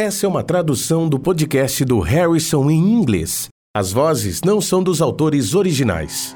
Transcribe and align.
Essa 0.00 0.24
é 0.24 0.28
uma 0.30 0.42
tradução 0.42 1.06
do 1.06 1.18
podcast 1.18 1.84
do 1.84 2.00
Harrison 2.00 2.70
em 2.70 2.94
inglês. 2.94 3.50
As 3.76 3.92
vozes 3.92 4.40
não 4.40 4.58
são 4.58 4.82
dos 4.82 5.02
autores 5.02 5.54
originais. 5.54 6.34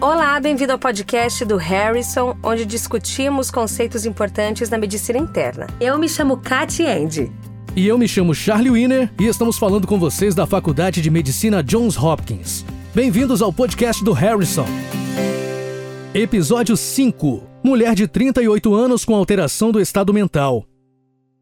Olá, 0.00 0.40
bem-vindo 0.40 0.72
ao 0.72 0.78
podcast 0.78 1.44
do 1.44 1.58
Harrison, 1.58 2.34
onde 2.42 2.64
discutimos 2.64 3.50
conceitos 3.50 4.06
importantes 4.06 4.70
na 4.70 4.78
medicina 4.78 5.18
interna. 5.18 5.66
Eu 5.78 5.98
me 5.98 6.08
chamo 6.08 6.38
Katy 6.38 6.86
Andy. 6.86 7.30
E 7.76 7.86
eu 7.86 7.98
me 7.98 8.08
chamo 8.08 8.34
Charlie 8.34 8.70
Wiener 8.70 9.12
e 9.20 9.26
estamos 9.26 9.58
falando 9.58 9.86
com 9.86 9.98
vocês 9.98 10.34
da 10.34 10.46
Faculdade 10.46 11.02
de 11.02 11.10
Medicina 11.10 11.62
Johns 11.62 11.94
Hopkins. 11.94 12.64
Bem-vindos 12.94 13.42
ao 13.42 13.52
podcast 13.52 14.02
do 14.02 14.14
Harrison. 14.14 14.64
Episódio 16.14 16.74
5 16.74 17.55
Mulher 17.68 17.96
de 17.96 18.06
38 18.06 18.72
anos 18.72 19.04
com 19.04 19.12
alteração 19.12 19.72
do 19.72 19.80
estado 19.80 20.14
mental. 20.14 20.64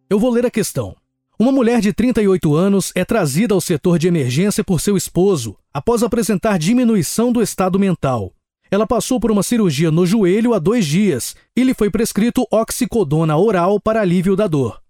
Eu 0.08 0.18
vou 0.18 0.30
ler 0.30 0.46
a 0.46 0.50
questão. 0.50 0.96
Uma 1.38 1.52
mulher 1.52 1.82
de 1.82 1.92
38 1.92 2.56
anos 2.56 2.90
é 2.94 3.04
trazida 3.04 3.52
ao 3.52 3.60
setor 3.60 3.98
de 3.98 4.08
emergência 4.08 4.64
por 4.64 4.80
seu 4.80 4.96
esposo 4.96 5.54
após 5.70 6.02
apresentar 6.02 6.58
diminuição 6.58 7.30
do 7.30 7.42
estado 7.42 7.78
mental. 7.78 8.32
Ela 8.70 8.86
passou 8.86 9.20
por 9.20 9.30
uma 9.30 9.42
cirurgia 9.42 9.90
no 9.90 10.06
joelho 10.06 10.54
há 10.54 10.58
dois 10.58 10.86
dias 10.86 11.36
e 11.54 11.62
lhe 11.62 11.74
foi 11.74 11.90
prescrito 11.90 12.46
oxicodona 12.50 13.36
oral 13.36 13.78
para 13.78 14.00
alívio 14.00 14.34
da 14.34 14.46
dor. 14.46 14.80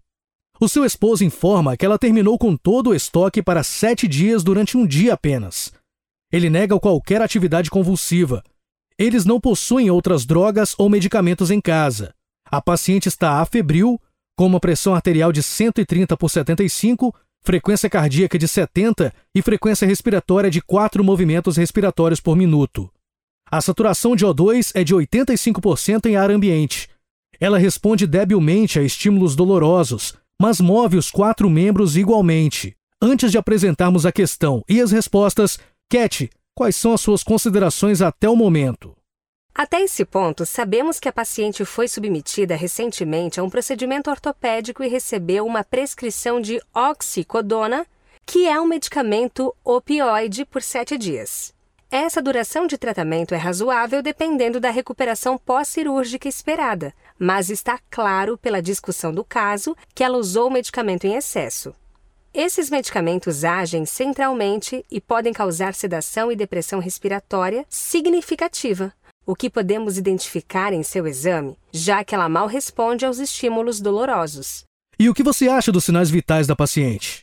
O 0.60 0.68
seu 0.68 0.84
esposo 0.84 1.24
informa 1.24 1.76
que 1.76 1.84
ela 1.84 1.98
terminou 1.98 2.38
com 2.38 2.56
todo 2.56 2.90
o 2.90 2.94
estoque 2.94 3.42
para 3.42 3.64
sete 3.64 4.06
dias 4.06 4.44
durante 4.44 4.76
um 4.76 4.86
dia 4.86 5.14
apenas. 5.14 5.72
Ele 6.30 6.48
nega 6.48 6.78
qualquer 6.78 7.20
atividade 7.20 7.70
convulsiva 7.70 8.40
eles 8.98 9.24
não 9.24 9.40
possuem 9.40 9.90
outras 9.90 10.24
drogas 10.24 10.74
ou 10.78 10.88
medicamentos 10.88 11.50
em 11.50 11.60
casa. 11.60 12.14
A 12.50 12.60
paciente 12.60 13.08
está 13.08 13.40
afebril, 13.40 14.00
com 14.36 14.46
uma 14.46 14.60
pressão 14.60 14.94
arterial 14.94 15.32
de 15.32 15.42
130 15.42 16.16
por 16.16 16.28
75, 16.28 17.14
frequência 17.42 17.90
cardíaca 17.90 18.38
de 18.38 18.48
70 18.48 19.12
e 19.34 19.42
frequência 19.42 19.86
respiratória 19.86 20.50
de 20.50 20.60
4 20.60 21.02
movimentos 21.04 21.56
respiratórios 21.56 22.20
por 22.20 22.36
minuto. 22.36 22.90
A 23.50 23.60
saturação 23.60 24.16
de 24.16 24.24
O2 24.24 24.72
é 24.74 24.82
de 24.82 24.94
85% 24.94 26.06
em 26.06 26.16
ar 26.16 26.30
ambiente. 26.30 26.88
Ela 27.38 27.58
responde 27.58 28.06
debilmente 28.06 28.78
a 28.78 28.82
estímulos 28.82 29.36
dolorosos, 29.36 30.14
mas 30.40 30.60
move 30.60 30.96
os 30.96 31.10
quatro 31.10 31.50
membros 31.50 31.96
igualmente. 31.96 32.74
Antes 33.00 33.30
de 33.30 33.38
apresentarmos 33.38 34.06
a 34.06 34.12
questão 34.12 34.64
e 34.68 34.80
as 34.80 34.90
respostas, 34.90 35.58
Cat, 35.90 36.30
Quais 36.56 36.76
são 36.76 36.92
as 36.94 37.00
suas 37.00 37.24
considerações 37.24 38.00
até 38.00 38.28
o 38.28 38.36
momento? 38.36 38.96
Até 39.52 39.82
esse 39.82 40.04
ponto, 40.04 40.46
sabemos 40.46 41.00
que 41.00 41.08
a 41.08 41.12
paciente 41.12 41.64
foi 41.64 41.88
submetida 41.88 42.54
recentemente 42.54 43.40
a 43.40 43.42
um 43.42 43.50
procedimento 43.50 44.08
ortopédico 44.08 44.84
e 44.84 44.88
recebeu 44.88 45.44
uma 45.44 45.64
prescrição 45.64 46.40
de 46.40 46.60
oxicodona, 46.72 47.84
que 48.24 48.46
é 48.46 48.60
um 48.60 48.66
medicamento 48.66 49.52
opioide, 49.64 50.44
por 50.44 50.62
sete 50.62 50.96
dias. 50.96 51.52
Essa 51.90 52.22
duração 52.22 52.68
de 52.68 52.78
tratamento 52.78 53.34
é 53.34 53.36
razoável 53.36 54.00
dependendo 54.00 54.60
da 54.60 54.70
recuperação 54.70 55.36
pós-cirúrgica 55.36 56.28
esperada, 56.28 56.94
mas 57.18 57.50
está 57.50 57.80
claro 57.90 58.38
pela 58.38 58.62
discussão 58.62 59.12
do 59.12 59.24
caso 59.24 59.76
que 59.92 60.04
ela 60.04 60.18
usou 60.18 60.46
o 60.46 60.52
medicamento 60.52 61.04
em 61.04 61.16
excesso. 61.16 61.74
Esses 62.36 62.68
medicamentos 62.68 63.44
agem 63.44 63.86
centralmente 63.86 64.84
e 64.90 65.00
podem 65.00 65.32
causar 65.32 65.72
sedação 65.72 66.32
e 66.32 66.36
depressão 66.36 66.80
respiratória 66.80 67.64
significativa, 67.68 68.92
o 69.24 69.36
que 69.36 69.48
podemos 69.48 69.96
identificar 69.96 70.72
em 70.72 70.82
seu 70.82 71.06
exame, 71.06 71.56
já 71.70 72.02
que 72.02 72.12
ela 72.12 72.28
mal 72.28 72.48
responde 72.48 73.06
aos 73.06 73.20
estímulos 73.20 73.80
dolorosos. 73.80 74.64
E 74.98 75.08
o 75.08 75.14
que 75.14 75.22
você 75.22 75.48
acha 75.48 75.70
dos 75.70 75.84
sinais 75.84 76.10
vitais 76.10 76.48
da 76.48 76.56
paciente? 76.56 77.20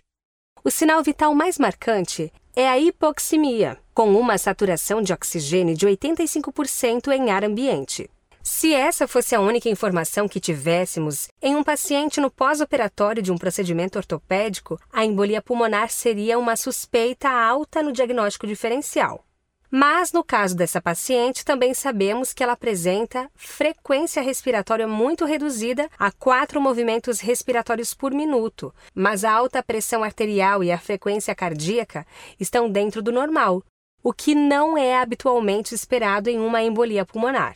O 0.63 0.71
sinal 0.71 1.03
vital 1.03 1.35
mais 1.35 1.57
marcante 1.59 2.31
é 2.55 2.69
a 2.69 2.79
hipoxemia, 2.79 3.77
com 3.93 4.15
uma 4.15 4.37
saturação 4.37 5.01
de 5.01 5.11
oxigênio 5.11 5.75
de 5.75 5.85
85% 5.85 7.11
em 7.11 7.31
ar 7.31 7.43
ambiente. 7.43 8.09
Se 8.43 8.73
essa 8.73 9.07
fosse 9.07 9.35
a 9.35 9.39
única 9.39 9.69
informação 9.69 10.27
que 10.27 10.39
tivéssemos 10.39 11.29
em 11.41 11.55
um 11.55 11.63
paciente 11.63 12.19
no 12.19 12.31
pós-operatório 12.31 13.21
de 13.21 13.31
um 13.31 13.37
procedimento 13.37 13.99
ortopédico, 13.99 14.79
a 14.91 15.05
embolia 15.05 15.41
pulmonar 15.41 15.89
seria 15.89 16.39
uma 16.39 16.55
suspeita 16.55 17.29
alta 17.29 17.83
no 17.83 17.91
diagnóstico 17.91 18.47
diferencial. 18.47 19.23
Mas 19.69 20.11
no 20.11 20.23
caso 20.23 20.55
dessa 20.55 20.81
paciente, 20.81 21.45
também 21.45 21.73
sabemos 21.73 22.33
que 22.33 22.43
ela 22.43 22.53
apresenta 22.53 23.29
frequência 23.35 24.21
respiratória 24.21 24.87
muito 24.87 25.23
reduzida 25.23 25.87
a 25.97 26.11
quatro 26.11 26.59
movimentos 26.59 27.19
respiratórios 27.19 27.93
por 27.93 28.11
minuto, 28.11 28.73
mas 28.93 29.23
a 29.23 29.31
alta 29.31 29.63
pressão 29.63 30.03
arterial 30.03 30.63
e 30.63 30.71
a 30.71 30.79
frequência 30.79 31.33
cardíaca 31.33 32.05
estão 32.39 32.69
dentro 32.69 33.01
do 33.01 33.11
normal, 33.11 33.63
o 34.03 34.11
que 34.11 34.35
não 34.35 34.77
é 34.77 34.97
habitualmente 34.97 35.73
esperado 35.73 36.29
em 36.29 36.39
uma 36.39 36.61
embolia 36.61 37.05
pulmonar. 37.05 37.55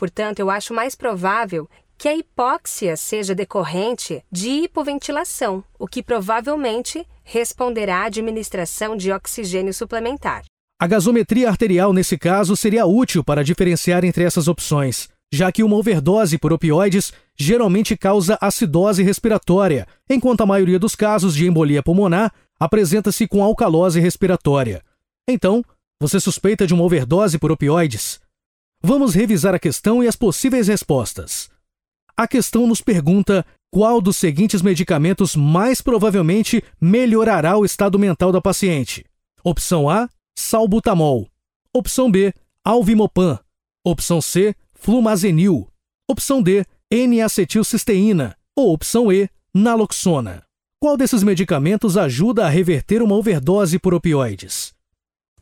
Portanto, 0.00 0.38
eu 0.38 0.48
acho 0.48 0.72
mais 0.72 0.94
provável 0.94 1.68
que 1.98 2.08
a 2.08 2.16
hipóxia 2.16 2.96
seja 2.96 3.34
decorrente 3.34 4.24
de 4.32 4.48
hipoventilação, 4.48 5.62
o 5.78 5.86
que 5.86 6.02
provavelmente 6.02 7.06
responderá 7.22 7.98
à 7.98 8.04
administração 8.06 8.96
de 8.96 9.12
oxigênio 9.12 9.74
suplementar. 9.74 10.44
A 10.80 10.86
gasometria 10.86 11.50
arterial, 11.50 11.92
nesse 11.92 12.16
caso, 12.16 12.56
seria 12.56 12.86
útil 12.86 13.22
para 13.22 13.44
diferenciar 13.44 14.02
entre 14.02 14.24
essas 14.24 14.48
opções, 14.48 15.10
já 15.30 15.52
que 15.52 15.62
uma 15.62 15.76
overdose 15.76 16.38
por 16.38 16.50
opioides 16.50 17.12
geralmente 17.36 17.94
causa 17.94 18.38
acidose 18.40 19.02
respiratória, 19.02 19.86
enquanto 20.08 20.40
a 20.40 20.46
maioria 20.46 20.78
dos 20.78 20.96
casos 20.96 21.34
de 21.34 21.46
embolia 21.46 21.82
pulmonar 21.82 22.32
apresenta-se 22.58 23.28
com 23.28 23.44
alcalose 23.44 24.00
respiratória. 24.00 24.82
Então, 25.28 25.62
você 26.00 26.18
suspeita 26.18 26.66
de 26.66 26.72
uma 26.72 26.84
overdose 26.84 27.38
por 27.38 27.52
opioides? 27.52 28.18
Vamos 28.82 29.14
revisar 29.14 29.54
a 29.54 29.58
questão 29.58 30.02
e 30.02 30.08
as 30.08 30.16
possíveis 30.16 30.66
respostas. 30.66 31.50
A 32.16 32.26
questão 32.26 32.66
nos 32.66 32.80
pergunta 32.80 33.44
qual 33.70 34.00
dos 34.00 34.16
seguintes 34.16 34.62
medicamentos 34.62 35.36
mais 35.36 35.82
provavelmente 35.82 36.64
melhorará 36.80 37.58
o 37.58 37.64
estado 37.64 37.98
mental 37.98 38.32
da 38.32 38.40
paciente. 38.40 39.04
Opção 39.44 39.88
A, 39.88 40.08
salbutamol. 40.34 41.28
Opção 41.74 42.10
B, 42.10 42.32
alvimopan. 42.64 43.38
Opção 43.84 44.20
C, 44.20 44.54
flumazenil. 44.74 45.68
Opção 46.08 46.42
D, 46.42 46.64
N-acetilcisteína. 46.90 48.34
Ou 48.56 48.72
opção 48.72 49.12
E, 49.12 49.28
naloxona. 49.52 50.42
Qual 50.80 50.96
desses 50.96 51.22
medicamentos 51.22 51.98
ajuda 51.98 52.46
a 52.46 52.48
reverter 52.48 53.02
uma 53.02 53.14
overdose 53.14 53.78
por 53.78 53.92
opioides? 53.92 54.72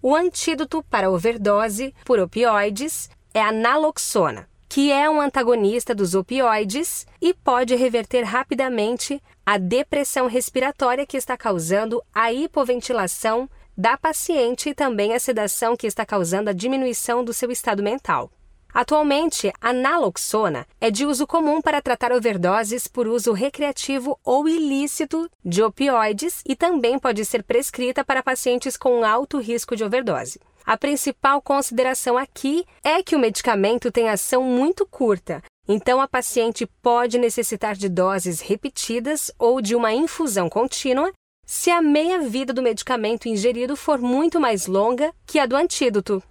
O 0.03 0.15
antídoto 0.15 0.83
para 0.91 1.11
overdose 1.11 1.95
por 2.05 2.19
opioides 2.19 3.09
é 3.33 3.41
a 3.41 3.53
naloxona, 3.53 4.49
que 4.69 4.93
é 4.93 5.09
um 5.09 5.21
antagonista 5.21 5.95
dos 5.95 6.15
opioides 6.15 7.07
e 7.21 7.33
pode 7.33 7.75
reverter 7.75 8.23
rapidamente 8.23 9.23
a 9.45 9.57
depressão 9.57 10.27
respiratória 10.27 11.07
que 11.07 11.17
está 11.17 11.37
causando 11.37 12.03
a 12.15 12.33
hipoventilação 12.33 13.49
da 13.77 13.97
paciente 13.97 14.71
e 14.71 14.75
também 14.75 15.15
a 15.15 15.21
sedação 15.21 15.77
que 15.77 15.87
está 15.87 16.05
causando 16.05 16.51
a 16.51 16.53
diminuição 16.53 17.25
do 17.25 17.33
seu 17.33 17.51
estado 17.51 17.83
mental. 17.83 18.31
Atualmente, 18.75 19.53
a 19.61 19.73
naloxona 19.73 20.67
é 20.81 20.91
de 20.91 21.07
uso 21.07 21.27
comum 21.27 21.63
para 21.63 21.81
tratar 21.81 22.13
overdoses 22.13 22.87
por 22.87 23.09
uso 23.09 23.33
recreativo 23.33 24.19
ou 24.23 24.49
ilícito 24.49 25.31
de 25.45 25.63
opioides 25.63 26.43
e 26.47 26.55
também 26.55 26.99
pode 26.99 27.25
ser 27.25 27.43
prescrita 27.43 28.05
para 28.05 28.23
pacientes 28.23 28.77
com 28.77 29.03
alto 29.03 29.39
risco 29.39 29.75
de 29.75 29.85
overdose. 29.85 30.39
A 30.69 30.77
principal 30.77 31.41
consideração 31.41 32.19
aqui 32.19 32.63
é 32.85 33.03
que 33.03 33.17
o 33.17 33.19
medicamento 33.19 33.91
tem 33.91 34.11
ação 34.11 34.43
muito 34.43 34.85
curta, 34.85 35.43
então 35.67 35.99
a 35.99 36.07
paciente 36.07 36.67
pode 36.83 37.17
necessitar 37.17 37.75
de 37.75 37.89
doses 37.89 38.41
repetidas 38.41 39.31
ou 39.39 39.63
de 39.63 39.75
uma 39.75 39.95
infusão 39.95 40.51
contínua 40.51 41.11
se 41.47 41.71
a 41.71 41.81
meia-vida 41.81 42.53
do 42.53 42.61
medicamento 42.61 43.31
ingerido 43.31 43.77
for 43.77 43.99
muito 43.99 44.39
mais 44.39 44.67
longa 44.67 45.11
que 45.27 45.39
a 45.39 45.47
do 45.47 45.57
antídoto. 45.57 46.23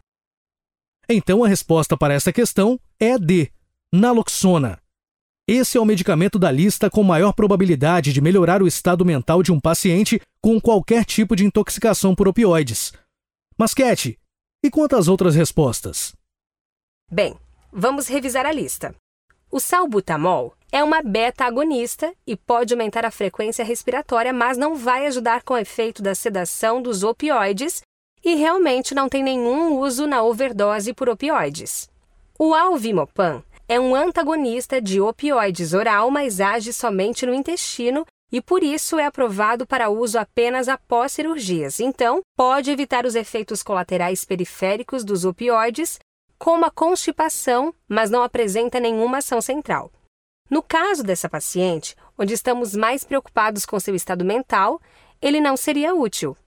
Então 1.10 1.44
a 1.44 1.48
resposta 1.48 1.98
para 1.98 2.14
esta 2.14 2.32
questão 2.32 2.80
é 3.00 3.18
D, 3.18 3.52
naloxona. 3.92 4.78
Esse 5.48 5.80
é 5.80 5.82
o 5.82 5.86
medicamento 5.86 6.38
da 6.38 6.52
lista 6.52 6.92
com 6.92 7.02
maior 7.02 7.34
probabilidade 7.34 8.14
de 8.14 8.22
melhorar 8.22 8.62
o 8.62 8.68
estado 8.68 9.04
mental 9.04 9.42
de 9.42 9.52
um 9.52 9.60
paciente 9.60 10.22
com 10.40 10.62
qualquer 10.62 11.06
tipo 11.06 11.36
de 11.36 11.44
intoxicação 11.44 12.14
por 12.14 12.28
opioides. 12.28 12.94
Mas, 13.58 13.74
Cat, 13.74 14.16
e 14.68 14.70
quantas 14.70 15.08
outras 15.08 15.34
respostas? 15.34 16.14
Bem, 17.10 17.38
vamos 17.72 18.06
revisar 18.08 18.46
a 18.46 18.52
lista. 18.52 18.94
O 19.50 19.62
salbutamol 19.62 20.54
é 20.70 20.84
uma 20.84 21.02
beta-agonista 21.02 22.14
e 22.28 22.36
pode 22.36 22.74
aumentar 22.74 23.06
a 23.06 23.12
frequência 23.12 23.64
respiratória, 23.64 24.34
mas 24.34 24.58
não 24.58 24.76
vai 24.76 25.08
ajudar 25.08 25.42
com 25.44 25.54
o 25.54 25.58
efeito 25.58 26.02
da 26.02 26.14
sedação 26.14 26.82
dos 26.82 27.02
opioides 27.02 27.82
e 28.22 28.36
realmente 28.36 28.94
não 28.94 29.08
tem 29.08 29.24
nenhum 29.24 29.80
uso 29.80 30.06
na 30.06 30.22
overdose 30.22 30.94
por 30.94 31.08
opioides. 31.08 31.90
O 32.38 32.54
alvimopan 32.54 33.42
é 33.70 33.80
um 33.80 33.96
antagonista 33.96 34.82
de 34.82 35.00
opioides 35.00 35.74
oral, 35.74 36.12
mas 36.12 36.42
age 36.42 36.74
somente 36.74 37.26
no 37.26 37.34
intestino 37.34 38.06
e 38.32 38.42
por 38.42 38.64
isso 38.64 39.00
é 39.00 39.06
aprovado 39.06 39.66
para 39.66 39.90
uso 39.90 40.20
apenas 40.20 40.68
após 40.68 41.12
cirurgias. 41.12 41.80
Então, 41.80 42.22
pode 42.36 42.70
evitar 42.72 43.06
os 43.06 43.16
efeitos 43.16 43.64
colaterais 43.64 44.26
periféricos 44.26 45.04
dos 45.04 45.26
opioides, 45.26 46.00
como 46.38 46.66
a 46.66 46.72
constipação, 46.72 47.74
mas 47.88 48.10
não 48.10 48.22
apresenta 48.22 48.80
nenhuma 48.80 49.20
ação 49.20 49.42
central. 49.42 49.92
No 50.50 50.62
caso 50.62 51.04
dessa 51.04 51.28
paciente, 51.28 51.96
onde 52.18 52.34
estamos 52.34 52.76
mais 52.76 53.04
preocupados 53.04 53.66
com 53.66 53.80
seu 53.80 53.96
estado 53.96 54.24
mental, 54.24 54.80
ele 55.22 55.42
não 55.42 55.58
seria 55.58 55.96
útil. 55.96 56.38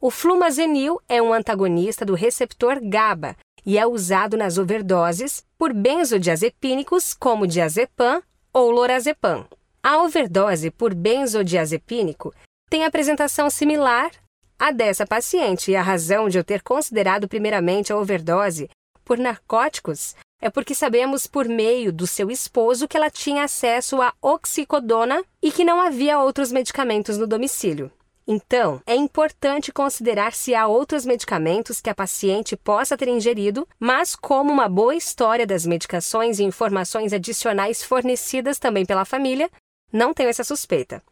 O 0.00 0.10
flumazenil 0.10 1.00
é 1.08 1.20
um 1.20 1.32
antagonista 1.32 2.04
do 2.04 2.14
receptor 2.14 2.78
GABA 2.80 3.36
e 3.64 3.78
é 3.78 3.86
usado 3.86 4.36
nas 4.36 4.58
overdoses 4.58 5.44
por 5.58 5.72
benzodiazepínicos 5.72 7.14
como 7.14 7.46
diazepam 7.46 8.22
ou 8.52 8.70
lorazepam. 8.70 9.46
A 9.82 10.02
overdose 10.02 10.70
por 10.70 10.94
benzodiazepínico 10.94 12.34
tem 12.68 12.84
apresentação 12.84 13.48
similar 13.48 14.10
à 14.58 14.72
dessa 14.72 15.06
paciente 15.06 15.70
e 15.70 15.76
a 15.76 15.82
razão 15.82 16.28
de 16.28 16.36
eu 16.36 16.44
ter 16.44 16.62
considerado 16.62 17.28
primeiramente 17.28 17.92
a 17.92 17.96
overdose 17.96 18.68
por 19.04 19.16
narcóticos 19.16 20.14
é 20.40 20.50
porque 20.50 20.74
sabemos 20.74 21.26
por 21.26 21.48
meio 21.48 21.92
do 21.92 22.06
seu 22.06 22.30
esposo 22.30 22.86
que 22.86 22.96
ela 22.96 23.10
tinha 23.10 23.44
acesso 23.44 24.02
a 24.02 24.12
oxicodona 24.20 25.24
e 25.42 25.50
que 25.50 25.64
não 25.64 25.80
havia 25.80 26.18
outros 26.18 26.52
medicamentos 26.52 27.16
no 27.16 27.26
domicílio. 27.26 27.90
Então, 28.30 28.82
é 28.86 28.94
importante 28.94 29.72
considerar 29.72 30.34
se 30.34 30.54
há 30.54 30.66
outros 30.66 31.06
medicamentos 31.06 31.80
que 31.80 31.88
a 31.88 31.94
paciente 31.94 32.54
possa 32.56 32.94
ter 32.94 33.08
ingerido, 33.08 33.66
mas 33.80 34.14
como 34.14 34.52
uma 34.52 34.68
boa 34.68 34.94
história 34.94 35.46
das 35.46 35.64
medicações 35.64 36.38
e 36.38 36.44
informações 36.44 37.14
adicionais 37.14 37.82
fornecidas 37.82 38.58
também 38.58 38.84
pela 38.84 39.06
família, 39.06 39.50
não 39.92 40.14
tenho 40.14 40.28
essa 40.28 40.44
suspeita. 40.44 41.02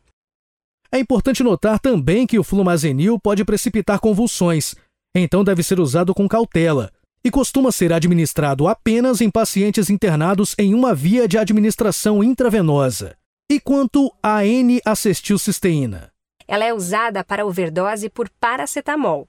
É 0.91 0.99
importante 0.99 1.43
notar 1.43 1.79
também 1.79 2.27
que 2.27 2.39
o 2.39 2.45
flumazenil 2.45 3.19
pode 3.19 3.45
precipitar 3.45 4.01
convulsões, 4.01 4.75
então 5.15 5.43
deve 5.43 5.63
ser 5.63 5.81
usado 5.81 6.15
com 6.15 6.29
cautela 6.29 6.93
e 7.25 7.31
costuma 7.31 7.73
ser 7.73 7.93
administrado 7.93 8.69
apenas 8.69 9.21
em 9.21 9.31
pacientes 9.31 9.91
internados 9.91 10.55
em 10.59 10.75
uma 10.75 10.95
via 10.95 11.27
de 11.27 11.37
administração 11.37 12.23
intravenosa. 12.23 13.17
E 13.51 13.59
quanto 13.59 14.13
à 14.23 14.45
N-acetilcisteína? 14.45 16.13
Ela 16.47 16.65
é 16.65 16.73
usada 16.73 17.25
para 17.25 17.45
overdose 17.45 18.09
por 18.09 18.29
paracetamol. 18.41 19.29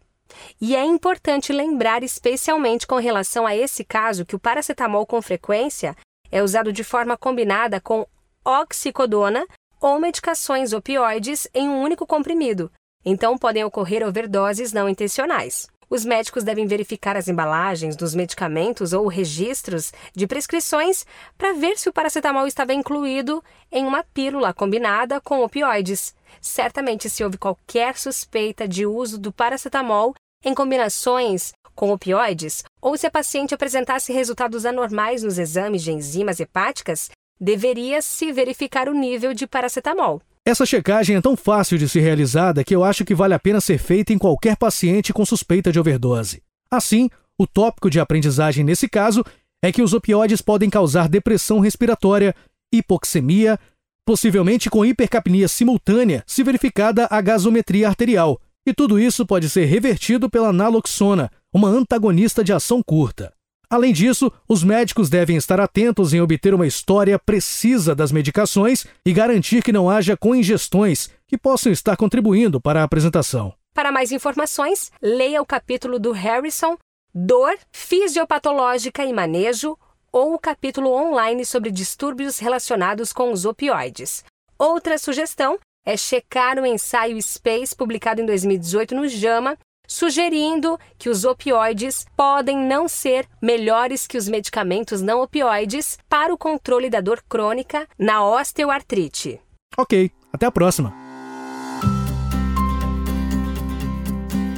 E 0.62 0.76
é 0.76 0.84
importante 0.84 1.52
lembrar, 1.52 2.04
especialmente 2.04 2.86
com 2.86 2.98
relação 2.98 3.48
a 3.48 3.56
esse 3.56 3.84
caso, 3.84 4.26
que 4.26 4.36
o 4.36 4.40
paracetamol 4.40 5.06
com 5.06 5.22
frequência 5.22 5.96
é 6.32 6.44
usado 6.44 6.72
de 6.72 6.84
forma 6.84 7.18
combinada 7.18 7.80
com 7.80 8.06
oxicodona 8.48 9.46
ou 9.82 10.00
medicações 10.00 10.72
opioides 10.72 11.50
em 11.54 11.68
um 11.68 11.82
único 11.82 12.08
comprimido. 12.08 12.72
Então 13.04 13.38
podem 13.38 13.66
ocorrer 13.66 14.08
overdoses 14.08 14.72
não 14.72 14.88
intencionais. 14.88 15.68
Os 15.90 16.06
médicos 16.06 16.46
devem 16.46 16.66
verificar 16.66 17.18
as 17.18 17.28
embalagens 17.28 17.96
dos 17.96 18.16
medicamentos 18.16 18.94
ou 18.94 19.08
registros 19.08 19.92
de 20.16 20.26
prescrições 20.26 21.06
para 21.38 21.54
ver 21.54 21.78
se 21.78 21.90
o 21.90 21.94
paracetamol 21.94 22.48
estava 22.48 22.74
incluído 22.74 23.44
em 23.70 23.86
uma 23.86 24.04
pílula 24.04 24.54
combinada 24.54 25.20
com 25.20 25.44
opioides. 25.44 26.16
Certamente, 26.42 27.10
se 27.10 27.24
houve 27.24 27.38
qualquer 27.38 27.98
suspeita 27.98 28.66
de 28.68 28.86
uso 28.86 29.18
do 29.18 29.32
paracetamol 29.32 30.14
em 30.44 30.54
combinações 30.54 31.52
com 31.76 31.92
opioides, 31.92 32.64
ou 32.82 32.98
se 32.98 33.06
a 33.06 33.12
paciente 33.12 33.54
apresentasse 33.54 34.12
resultados 34.12 34.66
anormais 34.66 35.22
nos 35.22 35.38
exames 35.38 35.84
de 35.84 35.92
enzimas 35.92 36.40
hepáticas, 36.40 37.10
deveria 37.40 38.02
se 38.02 38.32
verificar 38.32 38.90
o 38.90 38.94
nível 38.94 39.34
de 39.34 39.46
paracetamol. 39.46 40.22
Essa 40.46 40.66
checagem 40.66 41.16
é 41.16 41.22
tão 41.22 41.36
fácil 41.36 41.78
de 41.78 41.90
ser 41.90 42.00
realizada 42.00 42.64
que 42.64 42.74
eu 42.74 42.84
acho 42.84 43.04
que 43.04 43.14
vale 43.14 43.34
a 43.34 43.40
pena 43.40 43.60
ser 43.60 43.78
feita 43.78 44.14
em 44.14 44.18
qualquer 44.18 44.56
paciente 44.56 45.12
com 45.12 45.26
suspeita 45.26 45.72
de 45.72 45.80
overdose. 45.80 46.42
Assim, 46.72 47.10
o 47.38 47.46
tópico 47.46 47.90
de 47.90 48.00
aprendizagem 48.00 48.64
nesse 48.64 48.88
caso 48.88 49.24
é 49.62 49.72
que 49.72 49.82
os 49.82 49.94
opioides 49.94 50.42
podem 50.42 50.70
causar 50.70 51.10
depressão 51.10 51.60
respiratória, 51.60 52.34
hipoxemia, 52.72 53.60
possivelmente 54.06 54.70
com 54.70 54.86
hipercapnia 54.86 55.48
simultânea 55.48 56.24
se 56.26 56.44
verificada 56.44 57.08
a 57.12 57.20
gasometria 57.20 57.90
arterial, 57.90 58.40
e 58.66 58.74
tudo 58.74 59.00
isso 59.00 59.26
pode 59.26 59.50
ser 59.50 59.66
revertido 59.66 60.30
pela 60.30 60.54
naloxona, 60.54 61.30
uma 61.54 61.70
antagonista 61.70 62.44
de 62.44 62.54
ação 62.54 62.82
curta. 62.82 63.34
Além 63.70 63.92
disso, 63.92 64.32
os 64.48 64.64
médicos 64.64 65.10
devem 65.10 65.36
estar 65.36 65.60
atentos 65.60 66.14
em 66.14 66.22
obter 66.22 66.54
uma 66.54 66.66
história 66.66 67.20
precisa 67.20 67.94
das 67.94 68.14
medicações 68.14 68.86
e 69.06 69.12
garantir 69.12 69.62
que 69.62 69.74
não 69.74 69.90
haja 69.90 70.16
coingestões 70.16 71.10
que 71.28 71.38
possam 71.38 71.70
estar 71.70 71.98
contribuindo 71.98 72.62
para 72.62 72.80
a 72.80 72.84
apresentação. 72.84 73.54
Para 73.74 73.92
mais 73.92 74.14
informações, 74.14 74.90
leia 75.02 75.42
o 75.42 75.46
capítulo 75.46 76.00
do 76.00 76.14
Harrison 76.14 76.78
Dor 77.14 77.58
Fisiopatológica 77.72 79.04
e 79.04 79.12
Manejo 79.12 79.78
ou 80.14 80.34
o 80.34 80.40
capítulo 80.40 80.90
online 80.90 81.46
sobre 81.46 81.70
distúrbios 81.70 82.40
relacionados 82.40 83.12
com 83.12 83.34
os 83.34 83.44
opioides. 83.44 84.24
Outra 84.58 84.98
sugestão 84.98 85.60
é 85.86 85.98
checar 85.98 86.58
o 86.58 86.66
ensaio 86.66 87.22
Space 87.22 87.76
publicado 87.76 88.22
em 88.22 88.26
2018 88.26 88.96
no 88.96 89.08
JAMA 89.08 89.58
sugerindo 89.88 90.78
que 90.98 91.10
os 91.10 91.24
opioides 91.24 92.06
podem 92.16 92.58
não 92.58 92.88
ser 92.88 93.26
melhores 93.42 94.06
que 94.06 94.18
os 94.18 94.28
medicamentos 94.28 95.02
não 95.02 95.22
opioides 95.22 95.98
para 96.10 96.34
o 96.34 96.38
controle 96.38 96.90
da 96.90 97.00
dor 97.00 97.24
crônica 97.28 97.88
na 97.98 98.24
osteoartrite. 98.24 99.40
Ok, 99.78 100.12
até 100.34 100.46
a 100.46 100.52
próxima. 100.52 101.08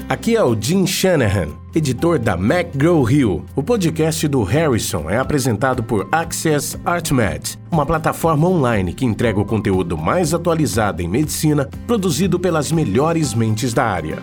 Aqui 0.09 0.35
é 0.35 0.43
o 0.43 0.59
Jim 0.59 0.87
Shanahan, 0.87 1.49
editor 1.75 2.17
da 2.17 2.33
McGraw-Hill. 2.33 3.45
O 3.55 3.61
podcast 3.61 4.27
do 4.27 4.41
Harrison 4.41 5.07
é 5.07 5.19
apresentado 5.19 5.83
por 5.83 6.09
Access 6.11 6.75
ArtMed, 6.83 7.59
uma 7.69 7.85
plataforma 7.85 8.47
online 8.47 8.91
que 8.91 9.05
entrega 9.05 9.39
o 9.39 9.45
conteúdo 9.45 9.95
mais 9.95 10.33
atualizado 10.33 11.03
em 11.03 11.07
medicina, 11.07 11.69
produzido 11.85 12.39
pelas 12.39 12.71
melhores 12.71 13.35
mentes 13.35 13.71
da 13.71 13.85
área. 13.85 14.17